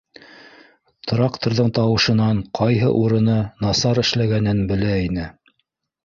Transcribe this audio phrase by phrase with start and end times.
[1.09, 5.27] Тракторҙың тауышынан ҡайһы урыны насар эшләгәнен белә ине.